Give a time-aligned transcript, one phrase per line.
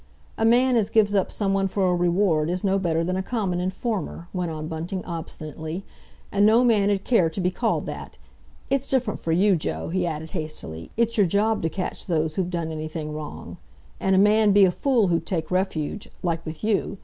[0.35, 3.59] "A man as gives up someone for a reward is no better than a common
[3.61, 5.83] informer," went on Bunting obstinately.
[6.31, 8.17] "And no man 'ud care to be called that!
[8.67, 10.89] It's different for you, Joe," he added hastily.
[10.97, 13.57] "It's your job to catch those who've done anything wrong.
[13.99, 16.97] And a man'd be a fool who'd take refuge—like with you.